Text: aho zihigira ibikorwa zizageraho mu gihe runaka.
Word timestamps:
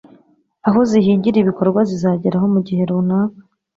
aho 0.67 0.79
zihigira 0.89 1.37
ibikorwa 1.39 1.79
zizageraho 1.89 2.45
mu 2.53 2.59
gihe 2.67 2.83
runaka. 2.89 3.39